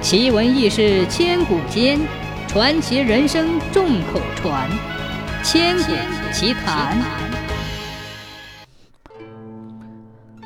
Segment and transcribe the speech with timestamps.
[0.00, 1.98] 奇闻异事千古间，
[2.46, 4.70] 传奇人生众口传。
[5.42, 5.92] 千古
[6.32, 6.96] 奇谈。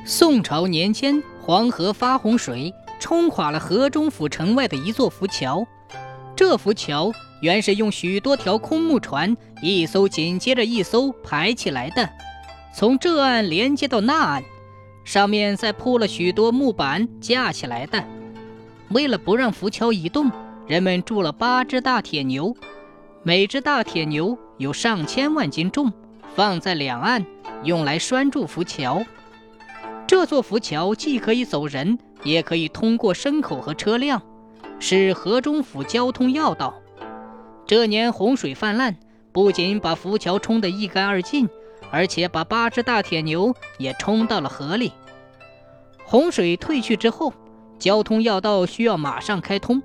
[0.07, 5.65] 宋朝年间，黄河发洪水，冲垮了河中府城外的一座浮桥。
[6.35, 7.13] 这浮桥
[7.43, 12.09] 原是用许多条空木船，一艘紧接着一艘排起来的，
[12.75, 14.43] 从这岸连接到那岸，
[15.05, 18.03] 上面再铺了许多木板架起来的。
[18.93, 20.31] 为了不让浮桥移动，
[20.67, 22.55] 人们筑了八只大铁牛，
[23.23, 25.93] 每只大铁牛有上千万斤重，
[26.35, 27.25] 放在两岸，
[27.65, 29.03] 用来拴住浮桥。
[30.07, 34.21] 这座浮桥既可以走人，也可以通过牲口和车辆，
[34.79, 36.75] 是河中府交通要道。
[37.67, 38.97] 这年洪水泛滥，
[39.33, 41.49] 不仅把浮桥冲得一干二净，
[41.91, 44.93] 而且把八只大铁牛也冲到了河里。
[46.05, 47.33] 洪水退去之后。
[47.83, 49.83] 交通要道需要马上开通，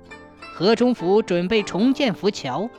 [0.54, 2.70] 河中府准备重建浮桥，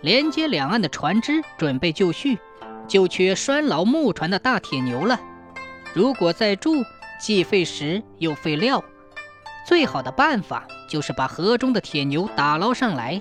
[0.00, 2.38] 连接两岸的船只准备就绪，
[2.86, 5.20] 就缺拴牢木船的大铁牛了。
[5.92, 6.84] 如果再住，
[7.18, 8.84] 既费时又费料，
[9.66, 13.20] 最好的办法就是把河中的铁牛打捞上来。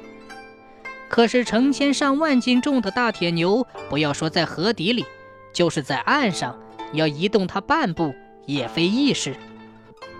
[1.09, 5.03] 可是成千上万斤重的大铁牛，不要说在河底里，
[5.51, 6.59] 就是在岸上，
[6.93, 8.13] 要移动它半步
[8.45, 9.35] 也非易事。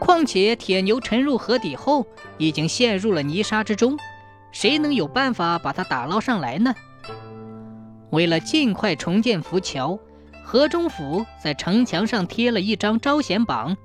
[0.01, 2.07] 况且铁牛沉入河底后，
[2.39, 3.99] 已经陷入了泥沙之中，
[4.51, 6.73] 谁能有办法把它打捞上来呢？
[8.09, 9.99] 为了尽快重建浮桥，
[10.43, 13.77] 河中府在城墙上贴了一张招贤榜，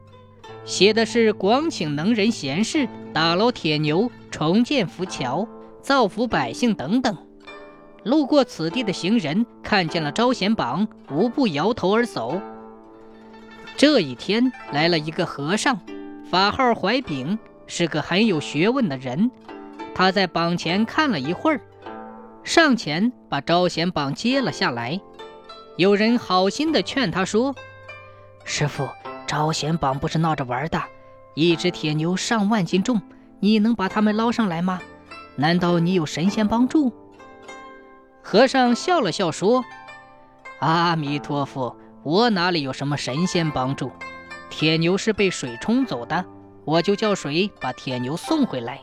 [0.65, 5.47] 写的是广请能人贤士打捞铁牛、重建浮桥、
[5.83, 7.15] 造福百姓等等。
[8.05, 12.41] 路过此地的行人看见了招贤榜，无不摇头而走。
[13.77, 15.79] 这一天来了一个和尚。
[16.29, 17.39] 法号怀丙
[17.69, 19.31] 是个很有学问的人，
[19.95, 21.61] 他在榜前看了一会儿，
[22.43, 25.01] 上前把招贤榜接了下来。
[25.77, 27.55] 有人好心的劝他说
[28.45, 28.89] ：“师傅，
[29.27, 30.83] 招贤榜不是闹着玩的，
[31.35, 33.01] 一只铁牛上万斤重，
[33.39, 34.81] 你能把它们捞上来吗？
[35.37, 36.93] 难道你有神仙帮助？”
[38.21, 39.65] 和尚笑了笑说
[40.59, 43.93] ：“阿弥陀佛，我哪里有什么神仙帮助？”
[44.49, 46.25] 铁牛是被水冲走的，
[46.65, 48.81] 我就叫水把铁牛送回来。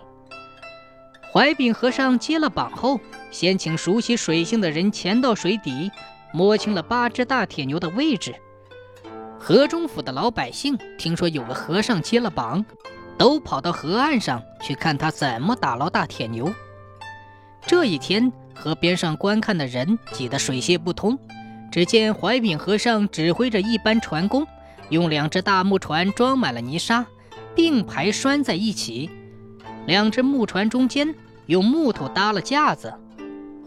[1.32, 3.00] 怀丙和尚接了榜后，
[3.32, 5.92] 先请熟悉水性的人潜到水底，
[6.32, 8.36] 摸清了八只大铁牛的位置。
[9.40, 12.64] 河中府的老百姓听说有个和尚接了榜，
[13.18, 16.54] 都跑到河岸上去看他怎么打捞大铁牛。
[17.66, 21.18] 这一天，河边上观看的人挤得水泄不通。
[21.72, 24.46] 只见怀丙和尚指挥着一班船工。
[24.90, 27.06] 用两只大木船装满了泥沙，
[27.56, 29.10] 并排拴在一起。
[29.86, 31.14] 两只木船中间
[31.48, 32.94] 用木头搭了架子。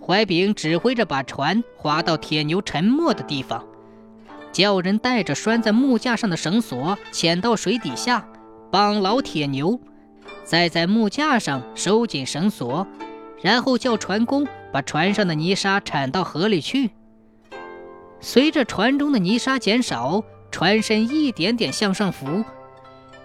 [0.00, 3.66] 怀丙指挥着把船划到铁牛沉没的地方，
[4.52, 8.24] 叫人带着拴在木架上的绳索潜到水底下，
[8.70, 9.80] 绑牢铁牛，
[10.44, 12.86] 再在木架上收紧绳索，
[13.42, 16.90] 然后叫船工把船上的泥沙铲到河里去。
[18.20, 20.22] 随着船中的泥沙减少。
[20.56, 22.42] 船身一点点向上浮，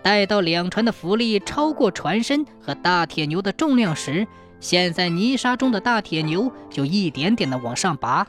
[0.02, 4.28] 待到两船的浮力超过船身和大铁牛的重量时，
[4.60, 8.28] 陷在泥沙中的大铁牛就一点点的往上拔，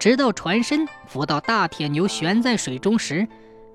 [0.00, 3.28] 直到船身浮到大铁牛悬在水中时，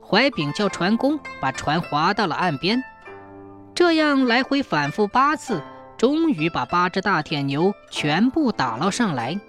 [0.06, 2.84] 怀炳叫船工把船划到了岸边。
[3.74, 5.62] 这样来回反复八次，
[5.98, 9.40] 终于把八只大铁牛全部打捞上来。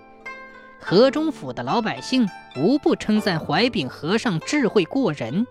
[0.81, 5.47] 河中府的老百姓无不称赞怀丙和尚智慧过人。